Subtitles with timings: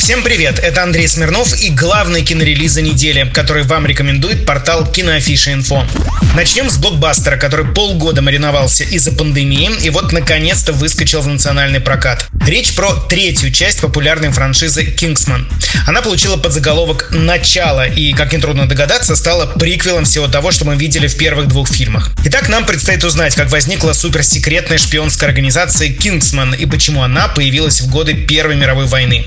[0.00, 5.86] Всем привет, это Андрей Смирнов и главный кинорелизы недели, который вам рекомендует портал Киноафиша Инфо.
[6.34, 12.28] Начнем с блокбастера, который полгода мариновался из-за пандемии и вот наконец-то выскочил в национальный прокат.
[12.46, 15.46] Речь про третью часть популярной франшизы «Кингсман».
[15.86, 21.08] Она получила подзаголовок «Начало» и, как нетрудно догадаться, стала приквелом всего того, что мы видели
[21.08, 22.10] в первых двух фильмах.
[22.24, 27.90] Итак, нам предстоит узнать, как возникла суперсекретная шпионская организация «Кингсман» и почему она появилась в
[27.90, 29.26] годы Первой мировой войны.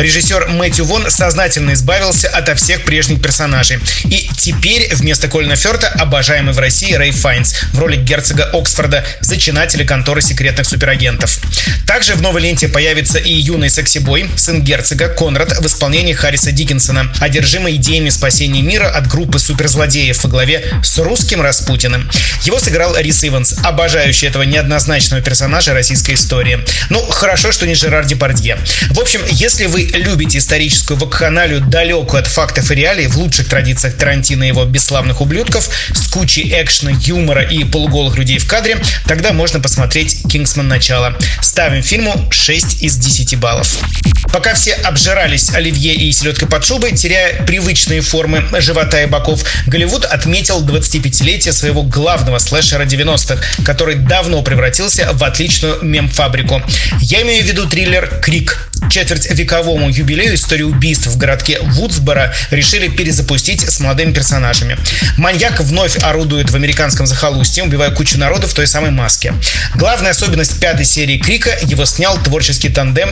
[0.00, 3.78] Режиссер Мэтью Вон сознательно избавился ото всех прежних персонажей.
[4.04, 9.84] И теперь вместо Колина Ферта обожаемый в России Рэй Файнс в роли герцога Оксфорда, зачинателя
[9.84, 11.38] конторы секретных суперагентов.
[11.86, 17.12] Также в новой ленте появится и юный секси-бой, сын герцога Конрад в исполнении Харриса Диккенсона,
[17.20, 22.08] одержимый идеями спасения мира от группы суперзлодеев во главе с русским Распутиным.
[22.44, 26.60] Его сыграл Рис Иванс, обожающий этого неоднозначного персонажа российской истории.
[26.88, 28.56] Ну, хорошо, что не Жерар Депардье.
[28.90, 33.96] В общем, если вы любите историческую вакханалию, далекую от фактов и реалий, в лучших традициях
[33.96, 39.32] Тарантино и его бесславных ублюдков, с кучей экшена, юмора и полуголых людей в кадре, тогда
[39.32, 40.68] можно посмотреть «Кингсман.
[40.68, 41.16] Начало».
[41.40, 43.76] Ставим фильму 6 из 10 баллов.
[44.32, 50.04] Пока все обжирались оливье и селедкой под шубой, теряя привычные формы живота и боков, Голливуд
[50.04, 56.62] отметил 25-летие своего главного слэшера 90-х, который давно превратился в отличную мем-фабрику.
[57.00, 62.88] Я имею в виду триллер «Крик», четверть вековому юбилею истории убийств в городке Вудсборо решили
[62.88, 64.76] перезапустить с молодыми персонажами.
[65.16, 69.34] Маньяк вновь орудует в американском захолустье, убивая кучу народу в той самой маске.
[69.74, 73.10] Главная особенность пятой серии Крика– его снял творческий тандем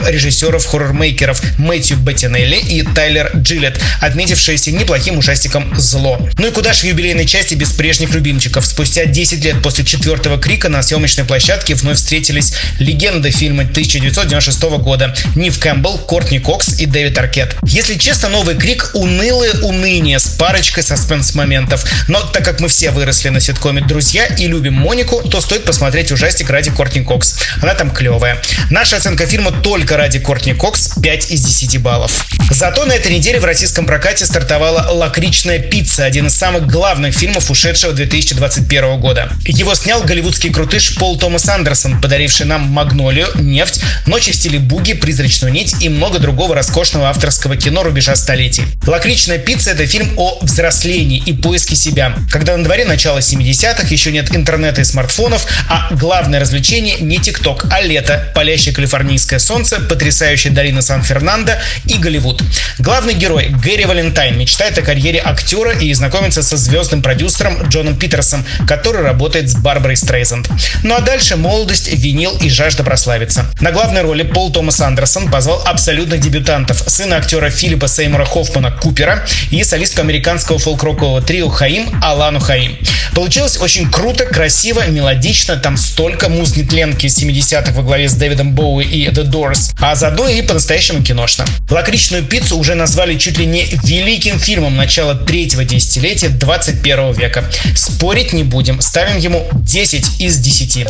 [0.99, 6.19] режиссеров-хоррор-мейкеров Мэтью Беттинелли и Тайлер Джилет, отметившиеся неплохим ужастиком «Зло».
[6.37, 8.65] Ну и куда же в юбилейной части без прежних любимчиков?
[8.65, 15.15] Спустя 10 лет после четвертого Крика на съемочной площадке вновь встретились легенды фильма 1996 года
[15.35, 17.55] Нив Кэмпбелл, Кортни Кокс и Дэвид Аркет.
[17.63, 21.85] Если честно, новый Крик унылое уныние с парочкой саспенс-моментов.
[22.07, 26.11] Но так как мы все выросли на ситкоме «Друзья» и любим Монику, то стоит посмотреть
[26.11, 27.35] ужастик ради Кортни Кокс.
[27.61, 28.41] Она там клевая.
[28.69, 32.25] Наша оценка фильма только ради Кортни Кокс 5 из 10 баллов.
[32.51, 37.51] Зато на этой неделе в российском прокате стартовала «Лакричная пицца», один из самых главных фильмов
[37.51, 39.31] ушедшего 2021 года.
[39.45, 44.93] Его снял голливудский крутыш Пол Томас Андерсон, подаривший нам «Магнолию», «Нефть», «Ночи в стиле буги»,
[44.93, 48.63] «Призрачную нить» и много другого роскошного авторского кино рубежа столетий.
[48.85, 52.15] «Лакричная пицца»— это фильм о взрослении и поиске себя.
[52.31, 57.65] Когда на дворе начало 70-х, еще нет интернета и смартфонов, а главное развлечение не ТикТок,
[57.71, 61.53] а лето, палящее калифорнийское солнце, потрясающая долина Сан-Фернандо
[61.85, 62.41] и Голливуд.
[62.79, 68.45] Главный герой Гэри Валентайн мечтает о карьере актера и знакомится со звездным продюсером Джоном Питерсом,
[68.67, 70.49] который работает с Барбарой Стрейзенд.
[70.83, 73.45] Ну а дальше молодость, винил и жажда прославиться.
[73.59, 79.25] На главной роли Пол Томас Андерсон позвал абсолютных дебютантов, сына актера Филиппа Сеймура Хоффмана Купера
[79.51, 82.77] и солистку американского фолк-рокового трио Хаим Алану Хаим.
[83.13, 89.07] Получилось очень круто, красиво, мелодично, там столько муз-нетленки 70-х во главе с Дэвидом Боуи и
[89.07, 91.45] The Doors, а заодно и по-настоящему киношно.
[91.71, 97.43] Лакричную пиццу уже назвали чуть ли не великим фильмом начала третьего десятилетия 21 века.
[97.73, 100.85] Спорить не будем, ставим ему 10 из 10.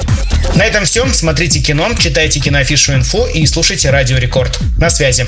[0.56, 1.08] На этом все.
[1.14, 4.60] Смотрите кино, читайте киноафишу инфо и слушайте Радио Рекорд.
[4.78, 5.26] На связи.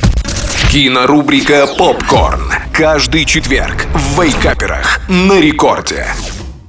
[0.70, 2.52] Кинорубрика «Попкорн».
[2.74, 6.08] Каждый четверг в Вейкаперах на рекорде.